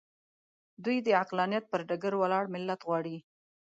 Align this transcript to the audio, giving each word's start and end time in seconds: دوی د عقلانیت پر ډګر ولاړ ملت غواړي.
دوی 0.83 0.97
د 1.05 1.07
عقلانیت 1.21 1.63
پر 1.71 1.81
ډګر 1.89 2.13
ولاړ 2.17 2.43
ملت 2.53 2.79
غواړي. 2.87 3.17